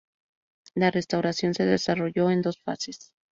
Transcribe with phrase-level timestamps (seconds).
[0.73, 3.13] La restauración se desarrolló en dos fases.